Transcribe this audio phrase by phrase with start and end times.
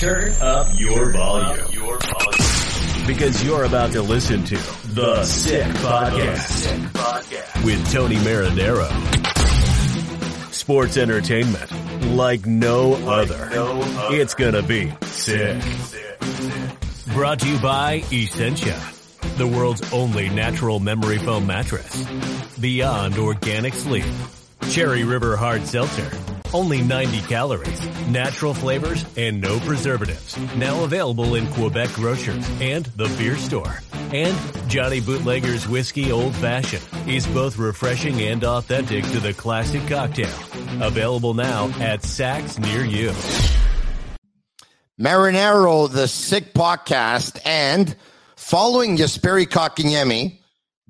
[0.00, 1.66] Turn up your volume.
[1.72, 3.06] Your volume.
[3.06, 4.56] Because you're about to listen to
[4.94, 8.88] The Sick Podcast with Tony Marinaro.
[10.54, 11.70] Sports entertainment
[12.14, 13.50] like no other.
[14.14, 15.62] It's gonna be sick.
[17.12, 18.80] Brought to you by Essentia,
[19.36, 22.06] the world's only natural memory foam mattress.
[22.58, 24.06] Beyond organic sleep.
[24.70, 26.10] Cherry River Hard Seltzer.
[26.52, 30.36] Only 90 calories, natural flavors, and no preservatives.
[30.56, 33.80] Now available in Quebec grocers and the beer store.
[34.12, 34.36] And
[34.68, 40.34] Johnny Bootlegger's Whiskey Old Fashioned is both refreshing and authentic to the classic cocktail.
[40.80, 43.12] Available now at Saks near you.
[45.00, 47.94] Marinaro, the sick podcast, and
[48.34, 50.40] following Jesperi Kotkaniemi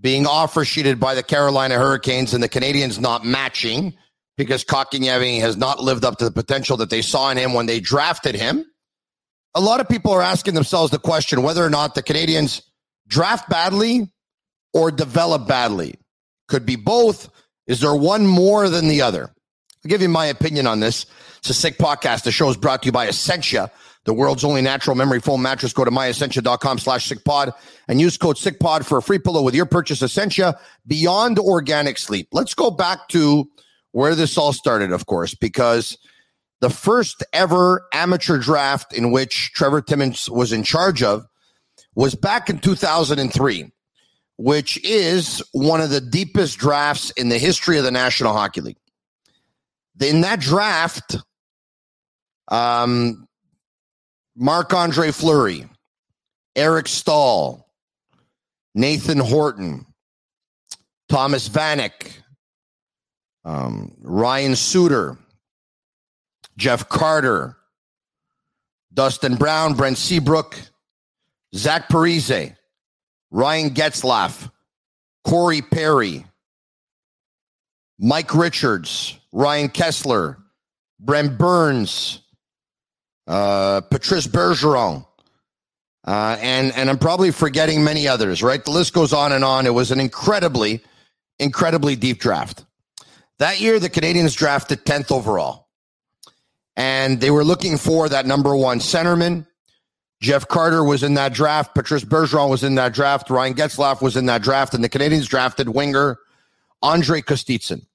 [0.00, 3.94] being offer sheeted by the Carolina Hurricanes and the Canadians not matching
[4.40, 7.66] because Kotkaniemi has not lived up to the potential that they saw in him when
[7.66, 8.64] they drafted him.
[9.54, 12.62] A lot of people are asking themselves the question whether or not the Canadians
[13.06, 14.10] draft badly
[14.72, 15.94] or develop badly.
[16.48, 17.28] Could be both.
[17.66, 19.24] Is there one more than the other?
[19.24, 21.04] I'll give you my opinion on this.
[21.40, 22.22] It's a sick podcast.
[22.22, 23.70] The show is brought to you by Essentia,
[24.06, 25.74] the world's only natural memory foam mattress.
[25.74, 27.52] Go to myessentia.com slash sickpod
[27.88, 30.00] and use code sickpod for a free pillow with your purchase.
[30.00, 32.28] Essentia, beyond organic sleep.
[32.32, 33.50] Let's go back to
[33.92, 35.98] where this all started, of course, because
[36.60, 41.26] the first ever amateur draft in which Trevor Timmins was in charge of
[41.94, 43.70] was back in 2003,
[44.36, 48.76] which is one of the deepest drafts in the history of the National Hockey League.
[50.00, 51.16] In that draft,
[52.48, 53.26] um,
[54.36, 55.68] Marc Andre Fleury,
[56.56, 57.66] Eric Staal,
[58.74, 59.86] Nathan Horton,
[61.08, 62.19] Thomas Vanek,
[63.44, 65.16] um, Ryan Suter,
[66.56, 67.56] Jeff Carter,
[68.92, 70.58] Dustin Brown, Brent Seabrook,
[71.54, 72.56] Zach Parise,
[73.30, 74.50] Ryan Getzlaf,
[75.24, 76.24] Corey Perry,
[77.98, 80.36] Mike Richards, Ryan Kesler,
[80.98, 82.20] Brent Burns,
[83.26, 85.06] uh, Patrice Bergeron,
[86.06, 88.42] uh, and and I'm probably forgetting many others.
[88.42, 89.66] Right, the list goes on and on.
[89.66, 90.82] It was an incredibly,
[91.38, 92.64] incredibly deep draft.
[93.40, 95.68] That year, the Canadians drafted 10th overall.
[96.76, 99.46] And they were looking for that number one centerman.
[100.20, 101.74] Jeff Carter was in that draft.
[101.74, 103.30] Patrice Bergeron was in that draft.
[103.30, 104.74] Ryan Getzlaf was in that draft.
[104.74, 106.18] And the Canadians drafted winger
[106.82, 107.86] Andre Kostitsyn,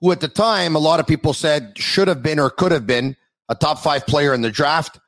[0.00, 2.86] who at the time, a lot of people said should have been or could have
[2.86, 3.16] been
[3.48, 5.00] a top five player in the draft.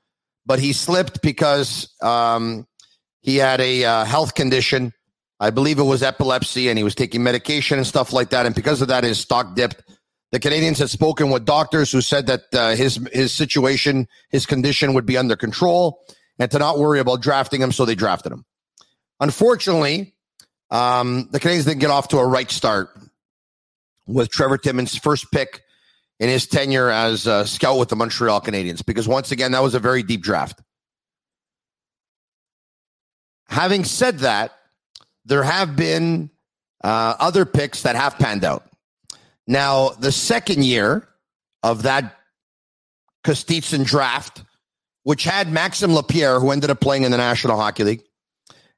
[0.45, 2.67] But he slipped because um,
[3.21, 4.93] he had a uh, health condition
[5.41, 8.45] I believe it was epilepsy, and he was taking medication and stuff like that.
[8.47, 9.83] And because of that, his stock dipped.
[10.33, 14.95] The Canadians had spoken with doctors who said that uh, his his situation, his condition
[14.95, 16.01] would be under control,
[16.39, 17.73] and to not worry about drafting him.
[17.73, 18.45] So they drafted him.
[19.21, 20.15] Unfortunately,
[20.71, 22.91] um, the Canadians didn't get off to a right start
[24.07, 25.63] with Trevor Timmins' first pick
[26.19, 29.75] in his tenure as a scout with the Montreal Canadiens, because once again, that was
[29.75, 30.61] a very deep draft.
[33.47, 34.53] Having said that,
[35.25, 36.31] there have been
[36.83, 38.65] uh, other picks that have panned out.
[39.47, 41.09] Now, the second year
[41.63, 42.17] of that
[43.25, 44.43] Kostitsyn draft,
[45.03, 48.03] which had Maxim Lapierre, who ended up playing in the National Hockey League,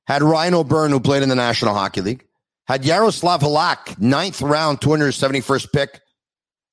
[0.07, 2.27] had Ryan O'Byrne, who played in the National Hockey League,
[2.67, 6.01] had Yaroslav Halak, ninth round, 271st pick,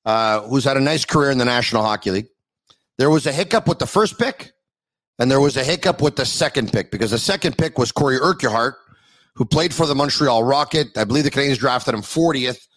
[0.05, 2.27] uh, who's had a nice career in the National Hockey League.
[2.97, 4.51] There was a hiccup with the first pick,
[5.19, 8.17] and there was a hiccup with the second pick because the second pick was Cory
[8.17, 8.75] Urquhart,
[9.37, 10.97] who played for the Montreal Rocket.
[10.97, 12.67] I believe the Canadiens drafted him 40th,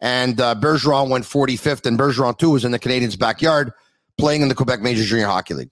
[0.00, 3.72] and uh, Bergeron went 45th, and Bergeron, too, was in the Canadiens' backyard
[4.18, 5.70] playing in the Quebec Major Junior Hockey League.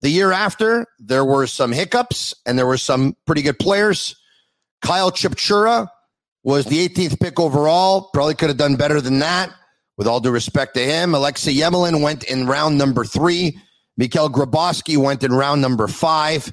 [0.00, 4.16] The year after, there were some hiccups, and there were some pretty good players.
[4.80, 5.88] Kyle Chipchura
[6.42, 8.08] was the 18th pick overall.
[8.14, 9.52] Probably could have done better than that,
[9.98, 11.14] with all due respect to him.
[11.14, 13.58] Alexei Yemelin went in round number three.
[13.98, 16.50] Mikhail Grabovski went in round number five.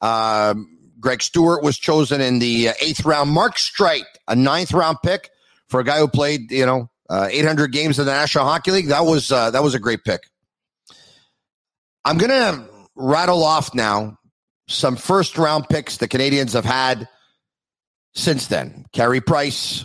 [0.00, 0.71] Um,
[1.02, 3.30] Greg Stewart was chosen in the uh, eighth round.
[3.30, 5.30] Mark Streit, a ninth round pick
[5.68, 8.88] for a guy who played, you know, uh, 800 games in the National Hockey League.
[8.88, 10.22] That was uh, that was a great pick.
[12.04, 14.18] I'm gonna rattle off now
[14.68, 17.08] some first round picks the Canadians have had
[18.14, 18.86] since then.
[18.92, 19.84] Carey Price,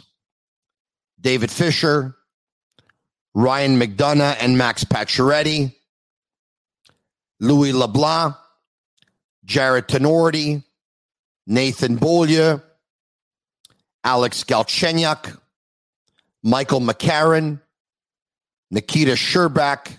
[1.20, 2.16] David Fischer,
[3.34, 5.74] Ryan McDonagh, and Max Pacioretty,
[7.40, 8.36] Louis LeBlanc,
[9.46, 10.63] Jarred Tinordi,
[11.48, 12.62] Nathan Beaulieu,
[14.04, 15.40] Alex Galchenyuk,
[16.44, 17.62] Michael McCarron,
[18.70, 19.98] Nikita Scherbak,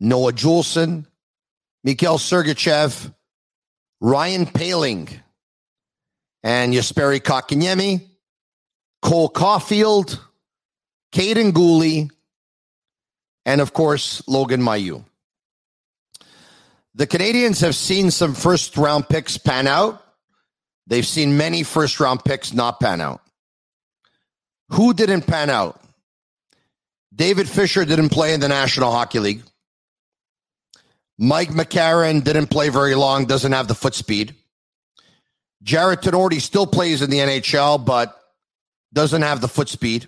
[0.00, 1.06] Noah Juulsen,
[1.84, 3.12] Mikhail Sergachev,
[4.00, 5.10] Ryan Poehling,
[6.42, 8.06] and Jesperi Kotkaniemi,
[9.02, 10.18] Cole Caufield,
[11.12, 12.10] Kaiden Guhle,
[13.44, 15.04] and of course, Logan Mailloux.
[16.94, 20.02] The Canadians have seen some first round picks pan out.
[20.86, 23.20] They've seen many first round picks not pan out.
[24.70, 25.80] Who didn't pan out?
[27.14, 29.42] David Fischer didn't play in the National Hockey League.
[31.18, 34.34] Mike McCarron didn't play very long, doesn't have the foot speed.
[35.62, 38.20] Jarred Tinordi still plays in the NHL, but
[38.92, 40.06] doesn't have the foot speed.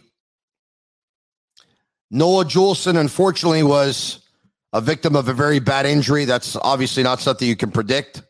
[2.11, 4.21] Noah Juulsen, unfortunately, was
[4.73, 6.27] a victim of a very bad injury.
[6.27, 8.23] That's obviously not something you can predict.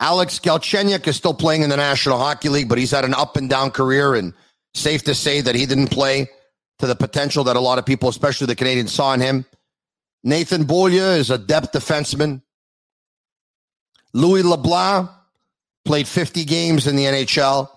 [0.00, 3.36] Alex Galchenyuk is still playing in the National Hockey League, but he's had an up
[3.36, 4.32] and down career, and
[4.74, 6.28] safe to say that he didn't play
[6.78, 9.44] to the potential that a lot of people, especially the Canadians, saw in him.
[10.24, 12.40] Nathan Beaulieu is a depth defenseman.
[14.14, 15.10] Louis LeBlanc
[15.84, 17.68] played 50 games in the NHL.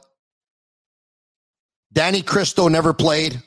[1.92, 3.42] Danny Kristo never played.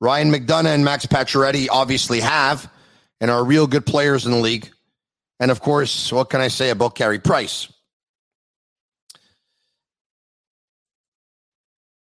[0.00, 2.70] Ryan McDonagh and Max Pacioretty obviously have
[3.20, 4.70] and are real good players in the league.
[5.40, 7.72] And of course, what can I say about Carey Price?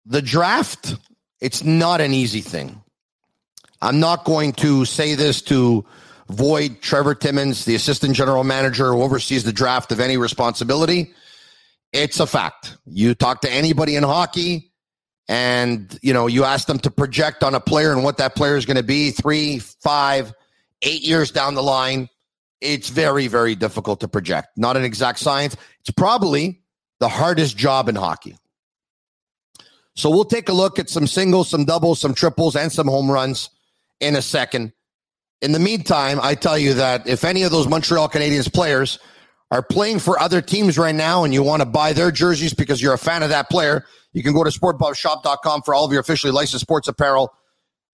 [0.05, 0.95] The draft,
[1.41, 2.81] it's not an easy thing.
[3.81, 5.85] I'm not going to say this to
[6.29, 11.13] void Trevor Timmins, the assistant general manager who oversees the draft, of any responsibility.
[11.93, 12.77] It's a fact.
[12.85, 14.71] You talk to anybody in hockey,
[15.27, 18.57] and you know you ask them to project on a player and what that player
[18.57, 20.33] is going to be three, five,
[20.81, 22.09] eight years down the line.
[22.61, 24.49] It's very, very difficult to project.
[24.57, 25.55] Not an exact science.
[25.81, 26.61] It's probably
[26.99, 28.37] the hardest job in hockey.
[29.95, 33.09] So we'll take a look at some singles, some doubles, some triples, and some home
[33.09, 33.49] runs
[33.99, 34.73] in a second.
[35.41, 38.99] In the meantime, I tell you that if any of those Montreal Canadiens players
[39.51, 42.81] are playing for other teams right now and you want to buy their jerseys because
[42.81, 46.01] you're a fan of that player, you can go to sportbuffshop.com for all of your
[46.01, 47.33] officially licensed sports apparel.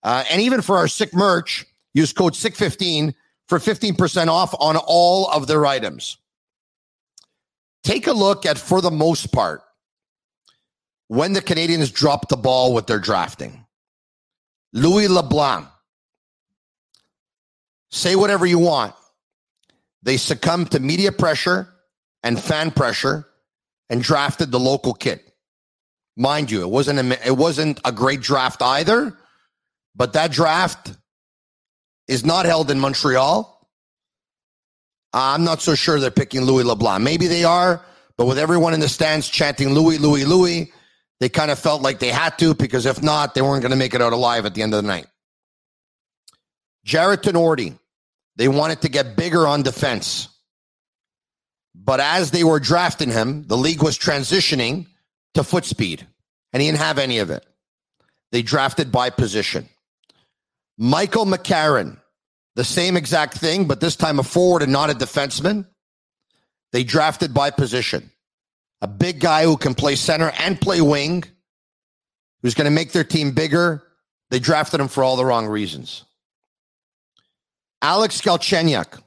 [0.03, 3.13] Uh, and even for our sick merch, use code SICK15
[3.53, 6.17] for 15% off on all of their items.
[7.83, 9.61] Take a look at, for the most part,
[11.07, 13.63] when the Canadians dropped the ball with their drafting.
[14.71, 15.67] Louis LeBlanc,
[17.91, 18.95] say whatever you want.
[20.01, 21.67] They succumbed to media pressure
[22.23, 23.27] and fan pressure
[23.91, 25.21] and drafted the local kid.
[26.17, 29.15] Mind you, it wasn't a, it wasn't a great draft either,
[29.95, 30.93] but that draft
[32.07, 33.49] is not held in Montreal.
[35.13, 37.03] I'm not so sure they're picking Louis LeBlanc.
[37.03, 37.83] Maybe they are,
[38.17, 40.71] but with everyone in the stands chanting Louis, Louis, Louis,
[41.19, 43.77] they kind of felt like they had to because if not, they weren't going to
[43.77, 45.07] make it out alive at the end of the night.
[46.83, 47.77] Jarred Tinordi,
[48.35, 50.27] they wanted to get bigger on defense.
[51.75, 54.87] But as they were drafting him, the league was transitioning
[55.33, 56.05] to foot speed,
[56.51, 57.45] and he didn't have any of it.
[58.31, 59.69] They drafted by position.
[60.77, 61.99] Michael McCarron,
[62.55, 65.67] the same exact thing, but this time a forward and not a defenseman.
[66.71, 68.11] They drafted by position.
[68.81, 71.23] A big guy who can play center and play wing,
[72.41, 73.83] who's going to make their team bigger.
[74.29, 76.03] They drafted him for all the wrong reasons.
[77.81, 79.01] Alex Galchenyuk.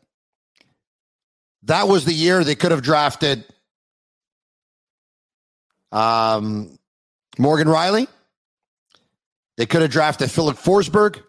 [1.64, 3.44] That was the year they could have drafted
[5.90, 6.78] um,
[7.38, 8.06] Morgan Rielly.
[9.56, 11.22] They could have drafted Filip Forsberg.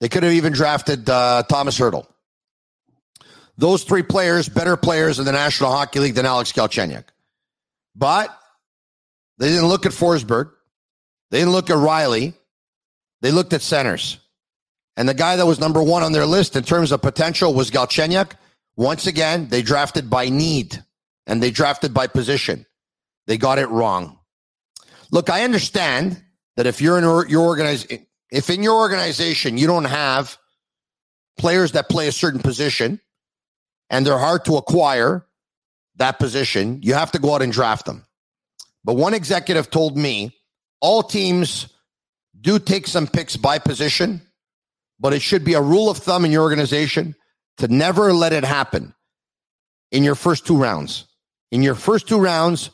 [0.00, 2.06] They could have even drafted uh, Thomas Hertl.
[3.56, 7.04] Those three players, better players in the National Hockey League than Alex Galchenyuk.
[7.96, 8.36] But
[9.38, 10.50] they didn't look at Forsberg.
[11.30, 12.34] They didn't look at Rielly.
[13.20, 14.18] They looked at centers.
[14.96, 17.70] And the guy that was number one on their list in terms of potential was
[17.70, 18.32] Galchenyuk.
[18.76, 20.82] Once again, they drafted by need
[21.26, 22.64] and they drafted by position.
[23.26, 24.18] They got it wrong.
[25.10, 26.22] Look, I understand
[26.56, 30.36] that if you're in your organization, if in your organization you don't have
[31.38, 33.00] players that play a certain position
[33.90, 35.24] and they're hard to acquire
[35.96, 38.04] that position, you have to go out and draft them.
[38.84, 40.34] But one executive told me
[40.80, 41.68] all teams
[42.40, 44.20] do take some picks by position,
[45.00, 47.14] but it should be a rule of thumb in your organization
[47.58, 48.94] to never let it happen
[49.90, 51.06] in your first two rounds.
[51.50, 52.70] In your first two rounds,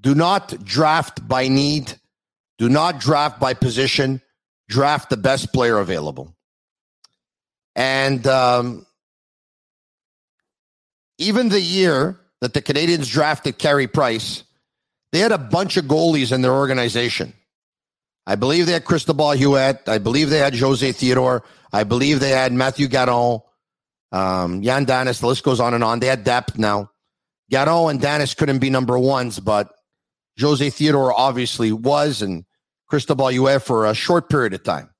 [0.00, 1.94] do not draft by need,
[2.58, 4.20] do not draft by position
[4.68, 6.34] draft the best player available.
[7.76, 8.86] And um,
[11.18, 14.44] even the year that the Canadians drafted Carey Price,
[15.12, 17.32] they had a bunch of goalies in their organization.
[18.26, 19.88] I believe they had Cristobal Huet.
[19.88, 21.44] I believe they had Jose Theodore.
[21.72, 23.42] I believe they had Mathieu Garon.
[24.12, 26.00] Um, Yann Danis, the list goes on and on.
[26.00, 26.90] They had depth now.
[27.50, 29.74] Gatto and Danis couldn't be number ones, but
[30.40, 32.44] Jose Theodore obviously was, and
[32.88, 34.90] Cristobal Huet for a short period of time.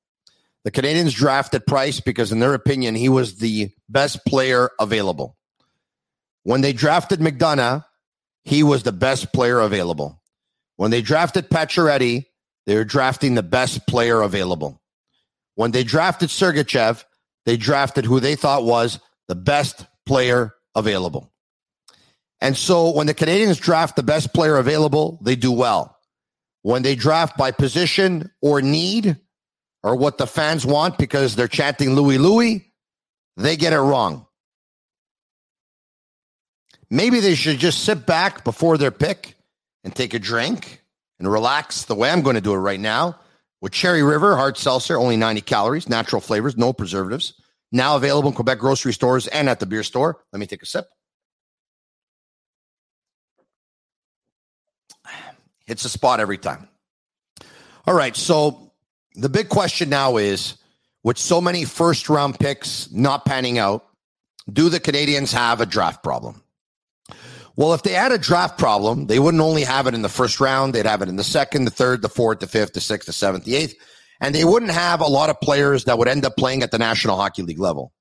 [0.65, 5.37] The Canadians drafted Price because, in their opinion, he was the best player available.
[6.43, 7.85] When they drafted McDonagh,
[8.45, 10.23] he was the best player available.
[10.77, 12.25] When they drafted Pacioretty,
[12.67, 14.81] they were drafting the best player available.
[15.55, 17.05] When they drafted Sergachev,
[17.45, 18.99] they drafted who they thought was
[19.29, 21.31] the best player available.
[22.41, 25.94] And so when the Canadians draft the best player available, they do well.
[26.65, 29.19] When they draft by position or need
[29.83, 32.73] or what the fans want because they're chanting Louis Louis,
[33.37, 34.27] they get it wrong.
[36.89, 39.37] Maybe they should just sit back before their pick
[39.85, 40.83] and take a drink
[41.19, 43.21] and relax the way I'm going to do it right now
[43.61, 47.35] with Cherry River hard seltzer, only 90 calories, natural flavors, no preservatives.
[47.73, 50.19] Now available in Quebec grocery stores and at the beer store.
[50.33, 50.87] Let me take a sip.
[55.67, 56.69] Hits a spot every time.
[57.87, 58.17] All right.
[58.17, 58.73] So
[59.15, 60.57] the big question now is
[61.03, 63.87] with so many first round picks not panning out,
[64.53, 66.43] do the Canadians have a draft problem?
[67.57, 70.41] Well, if they had a draft problem, they wouldn't only have it in the first
[70.41, 73.07] round, they'd have it in the second, the third, the fourth, the fifth, the sixth,
[73.07, 73.77] the seventh, the eighth.
[74.21, 76.79] And they wouldn't have a lot of players that would end up playing at the
[76.79, 77.93] National Hockey League level.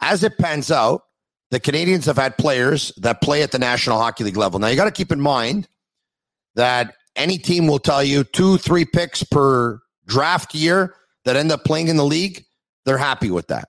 [0.00, 1.02] As it pans out,
[1.50, 4.60] the Canadians have had players that play at the National Hockey League level.
[4.60, 5.68] Now, you got to keep in mind
[6.54, 11.64] that any team will tell you two, three picks per draft year that end up
[11.64, 12.44] playing in the league.
[12.84, 13.68] They're happy with that.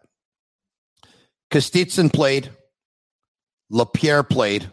[1.51, 2.50] Kostitsyn played.
[3.69, 4.69] Lapierre played.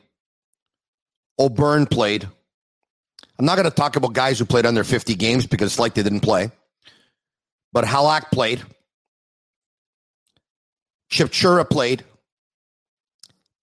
[1.39, 2.29] O'Byrne played.
[3.39, 5.95] I'm not going to talk about guys who played under 50 games because it's like
[5.95, 6.51] they didn't play.
[7.73, 8.63] But Halak played.
[11.13, 12.05] Chipchura played.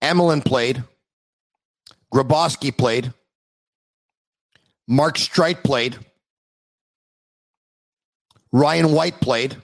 [0.01, 0.83] Emelin played.
[2.13, 3.13] Grabovski played.
[4.87, 5.97] Mark Streit played.
[8.51, 9.57] Ryan White played.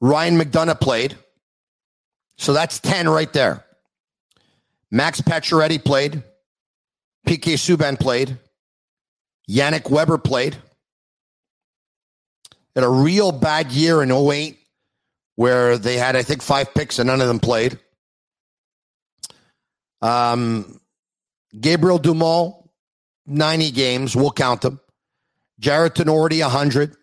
[0.00, 1.16] Ryan McDonagh played.
[2.36, 3.64] So that's 10 right there.
[4.90, 6.22] Max Pacioretty played.
[7.26, 8.38] PK Subban played.
[9.50, 10.56] Yannick Weber played.
[12.74, 14.58] Had a real bad year in 08
[15.34, 17.78] where they had, I think, five picks and none of them played.
[20.00, 20.80] Um,
[21.58, 22.54] Gabriel Dumont,
[23.26, 24.16] 90 games.
[24.16, 24.80] We'll count them.
[25.58, 26.96] Jarred Tinordi, 100.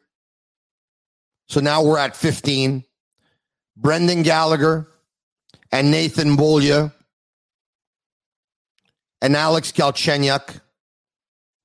[1.48, 2.84] So now we're at 15.
[3.78, 4.88] Brendan Gallagher
[5.72, 6.90] and Nathan Beaulieu
[9.22, 10.62] and Alex Galchenyuk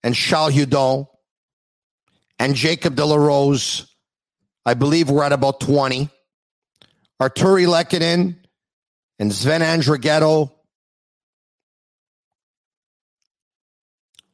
[0.03, 1.07] and Charles Hudon
[2.39, 3.95] and Jacob De La Rose.
[4.67, 6.09] I believe we're at about 20.
[7.21, 8.37] Artturi Lehkonen
[9.19, 10.51] and Sven Andrighetto.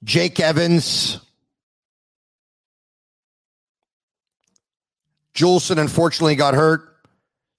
[0.06, 1.18] Jake Evans.
[5.34, 6.96] Juulsen unfortunately got hurt.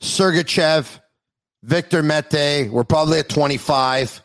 [0.01, 0.99] Sergachev,
[1.61, 2.71] Victor Mete.
[2.71, 4.21] We're probably at 25.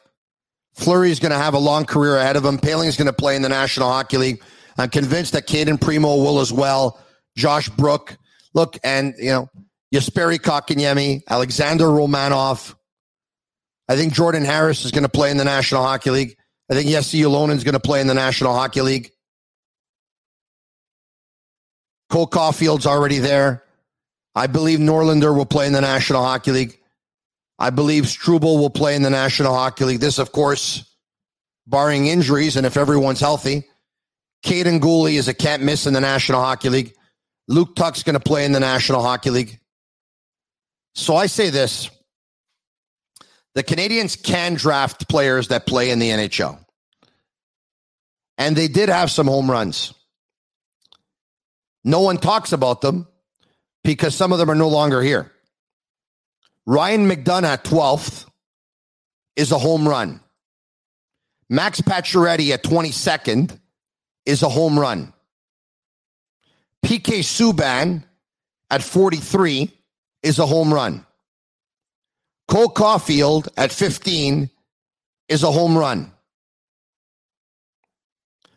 [0.74, 2.58] Fleury's going to have a long career ahead of him.
[2.58, 4.42] Poehling's going to play in the National Hockey League.
[4.78, 7.00] I'm convinced that Cayden Primeau will as well.
[7.36, 8.16] Josh Brook.
[8.54, 9.48] Look, and, you know,
[9.92, 12.74] Jesperi Kotkaniemi, Alexander Romanov.
[13.88, 16.36] I think Jordan Harris is going to play in the National Hockey League.
[16.72, 19.10] I think Jesse Ylönen is going to play in the National Hockey League.
[22.08, 23.62] Cole Caufield's already there.
[24.34, 26.80] I believe Norlinder will play in the National Hockey League.
[27.58, 30.00] I believe Struble will play in the National Hockey League.
[30.00, 30.90] This, of course,
[31.66, 33.64] barring injuries and if everyone's healthy.
[34.42, 36.94] Kaiden Guhle is a can't miss in the National Hockey League.
[37.48, 39.60] Luke Tuch's going to play in the National Hockey League.
[40.94, 41.90] So I say this
[43.54, 46.61] the Canadians can draft players that play in the NHL.
[48.38, 49.94] And they did have some home runs.
[51.84, 53.06] No one talks about them
[53.84, 55.32] because some of them are no longer here.
[56.66, 58.26] Ryan McDonagh 12th
[59.36, 60.20] is a home run.
[61.48, 63.58] Max Pacioretty at 22nd
[64.24, 65.12] is a home run.
[66.84, 68.04] PK Subban
[68.70, 69.70] at 43
[70.22, 71.04] is a home run.
[72.48, 74.50] Cole Caufield at 15
[75.28, 76.12] is a home run.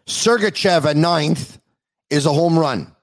[0.07, 1.59] Sergachev at ninth
[2.09, 2.95] is a home run.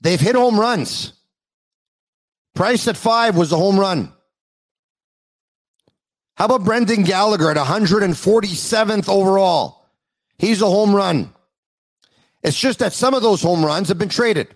[0.00, 1.12] They've hit home runs.
[2.54, 4.12] Price at five was a home run.
[6.36, 9.88] How about Brendan Gallagher at 147th overall?
[10.38, 11.32] He's a home run.
[12.42, 14.54] It's just that some of those home runs have been traded.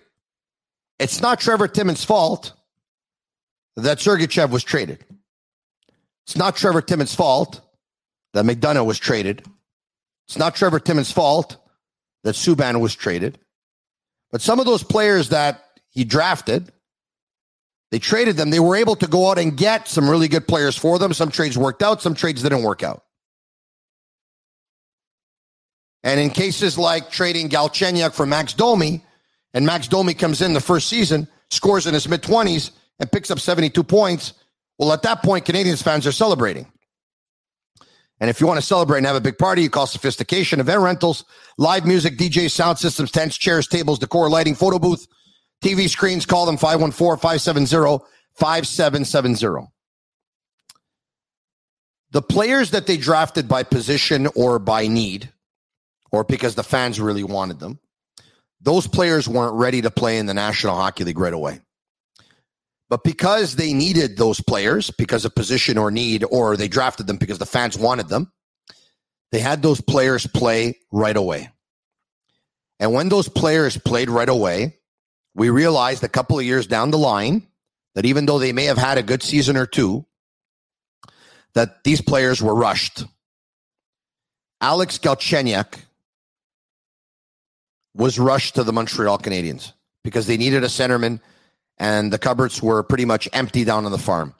[0.99, 2.53] It's not Trevor Timmins' fault
[3.75, 5.03] that Sergachev was traded.
[6.25, 7.61] It's not Trevor Timmins' fault
[8.33, 9.45] that McDonagh was traded.
[10.27, 11.57] It's not Trevor Timmins' fault
[12.23, 13.39] that Subban was traded.
[14.31, 16.71] But some of those players that he drafted,
[17.91, 18.49] they traded them.
[18.49, 21.13] They were able to go out and get some really good players for them.
[21.13, 23.03] Some trades worked out, some trades didn't work out.
[26.03, 29.03] And in cases like trading Galchenyuk for Max Domi,
[29.53, 33.29] and Max Domi comes in the first season, scores in his mid 20s, and picks
[33.29, 34.33] up 72 points,
[34.77, 36.65] well, at that point, Canadiens fans are celebrating.
[38.21, 40.81] And if you want to celebrate and have a big party, you call Sophistication Event
[40.81, 41.25] Rentals,
[41.57, 45.07] live music, DJ, sound systems, tents, chairs, tables, decor, lighting, photo booth,
[45.63, 46.27] TV screens.
[46.27, 49.67] Call them 514 570 5770.
[52.11, 55.31] The players that they drafted by position or by need,
[56.11, 57.79] or because the fans really wanted them,
[58.61, 61.61] those players weren't ready to play in the National Hockey League right away.
[62.91, 67.15] But because they needed those players because of position or need, or they drafted them
[67.15, 68.33] because the fans wanted them,
[69.31, 71.49] they had those players play right away.
[72.81, 74.75] And when those players played right away,
[75.33, 77.47] we realized a couple of years down the line
[77.95, 80.05] that even though they may have had a good season or two,
[81.53, 83.05] that these players were rushed.
[84.59, 85.79] Alex Galchenyuk
[87.95, 89.71] was rushed to the Montreal Canadiens
[90.03, 91.21] because they needed a centerman
[91.81, 94.35] and the cupboards were pretty much empty down on the farm.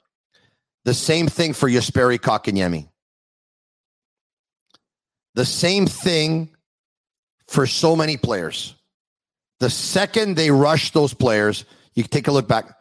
[0.84, 2.88] The same thing for Jesperi Kotkaniemi.
[5.34, 6.50] The same thing
[7.48, 8.76] for so many players.
[9.58, 12.78] The second they rush those players, you take a look back.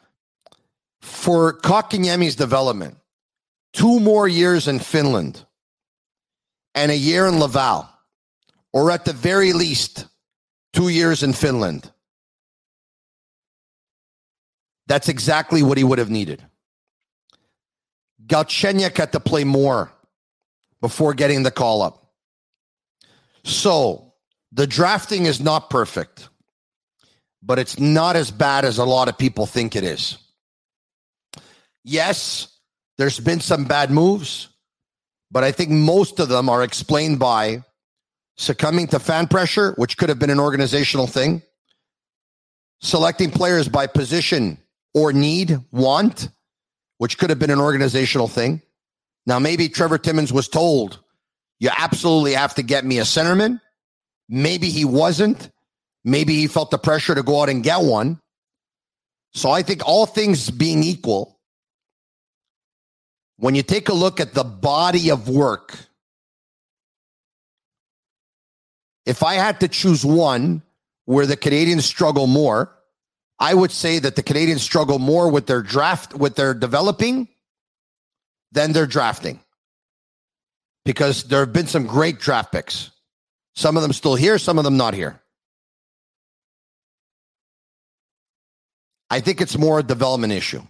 [1.01, 2.97] For Kotkaniemi's development,
[3.73, 5.43] two more years in Finland
[6.75, 7.89] and a year in Laval,
[8.73, 10.05] or at the very least,
[10.71, 11.91] two years in Finland.
[14.91, 16.43] That's exactly what he would have needed.
[18.27, 19.89] Galchenyuk had to play more
[20.81, 22.11] before getting the call up.
[23.45, 24.15] So
[24.51, 26.27] the drafting is not perfect,
[27.41, 30.17] but it's not as bad as a lot of people think it is.
[31.85, 32.49] Yes,
[32.97, 34.49] there's been some bad moves,
[35.31, 37.63] but I think most of them are explained by
[38.35, 41.43] succumbing to fan pressure, which could have been an organizational thing,
[42.81, 44.57] selecting players by position
[44.93, 46.29] or need, want,
[46.97, 48.61] which could have been an organizational thing.
[49.25, 50.99] Now, maybe Trevor Timmins was told,
[51.59, 53.61] you absolutely have to get me a centerman.
[54.27, 55.51] Maybe he wasn't.
[56.03, 58.19] Maybe he felt the pressure to go out and get one.
[59.33, 61.39] So I think all things being equal,
[63.37, 65.77] when you take a look at the body of work,
[69.05, 70.63] if I had to choose one
[71.05, 72.75] where the Canadians struggle more,
[73.41, 77.27] I would say that the Canadians struggle more with their draft, with their developing
[78.51, 79.39] than their drafting.
[80.85, 82.91] Because there have been some great draft picks.
[83.55, 85.19] Some of them still here, some of them not here.
[89.09, 90.61] I think it's more a development issue.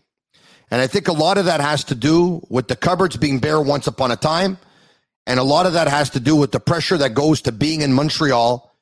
[0.71, 3.59] And I think a lot of that has to do with the cupboards being bare
[3.59, 4.57] once upon a time.
[5.27, 7.81] And a lot of that has to do with the pressure that goes to being
[7.81, 8.73] in Montreal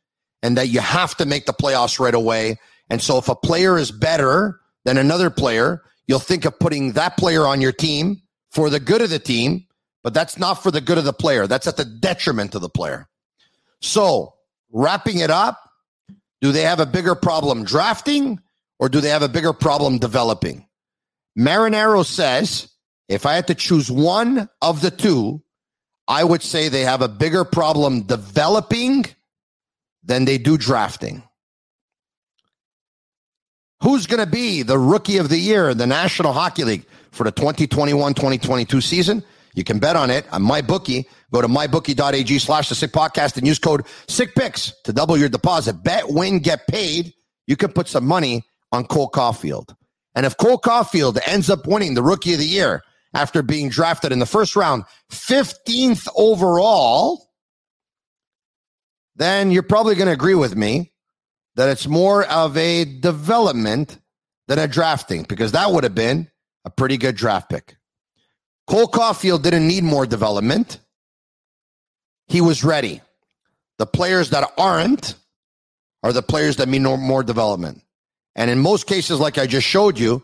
[0.43, 3.77] and that you have to make the playoffs right away and so if a player
[3.77, 8.21] is better than another player, you'll think of putting that player on your team
[8.51, 9.65] for the good of the team,
[10.03, 11.45] but that's not for the good of the player.
[11.45, 13.07] That's at the detriment of the player.
[13.81, 14.33] So
[14.71, 15.59] wrapping it up,
[16.41, 18.39] do they have a bigger problem drafting
[18.79, 20.65] or do they have a bigger problem developing?
[21.37, 22.69] Marinaro says,
[23.07, 25.41] if I had to choose one of the two,
[26.07, 29.05] I would say they have a bigger problem developing
[30.03, 31.23] than they do drafting.
[33.81, 37.23] Who's going to be the rookie of the year in the National Hockey League for
[37.23, 39.23] the 2021 2022 season?
[39.55, 41.05] You can bet on it on MyBookie.
[41.31, 45.81] Go to mybookie.ag slash the sick podcast and use code SICKPICKS to double your deposit.
[45.83, 47.13] Bet, win, get paid.
[47.47, 49.73] You can put some money on Cole Caufield.
[50.13, 54.11] And if Cole Caufield ends up winning the rookie of the year after being drafted
[54.11, 57.29] in the first round, 15th overall,
[59.15, 60.91] then you're probably going to agree with me
[61.55, 63.99] that it's more of a development
[64.47, 66.29] than a drafting because that would have been
[66.65, 67.75] a pretty good draft pick.
[68.67, 70.79] Cole Caufield didn't need more development.
[72.27, 73.01] He was ready.
[73.79, 75.15] The players that aren't
[76.03, 77.81] are the players that need more development.
[78.35, 80.23] And in most cases, like I just showed you,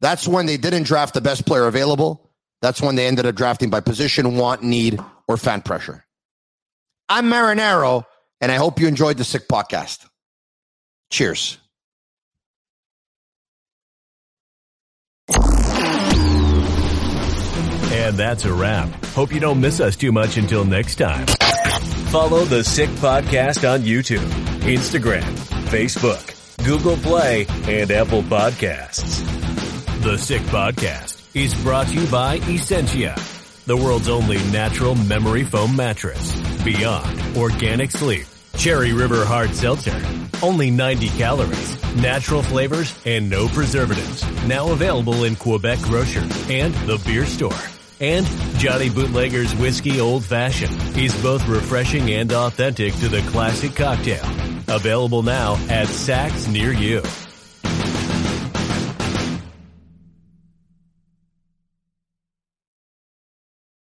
[0.00, 2.30] that's when they didn't draft the best player available.
[2.60, 6.04] That's when they ended up drafting by position, want, need, or fan pressure.
[7.08, 8.04] I'm Marinaro,
[8.40, 10.07] and I hope you enjoyed the Sick Podcast.
[11.10, 11.58] Cheers.
[17.90, 18.88] And that's a wrap.
[19.06, 21.26] Hope you don't miss us too much until next time.
[22.10, 24.26] Follow the Sick Podcast on YouTube,
[24.60, 25.22] Instagram,
[25.68, 29.22] Facebook, Google Play, and Apple Podcasts.
[30.02, 33.14] The Sick Podcast is brought to you by Essentia,
[33.66, 36.34] the world's only natural memory foam mattress.
[36.64, 40.00] Beyond Organic Sleep, Cherry River Hard Seltzer,
[40.42, 44.24] only 90 calories, natural flavors, and no preservatives.
[44.46, 47.52] Now available in Quebec Grocer and the beer store.
[48.00, 48.26] And
[48.58, 54.24] Johnny Bootlegger's Whiskey Old Fashioned is both refreshing and authentic to the classic cocktail.
[54.68, 57.02] Available now at Saks near you.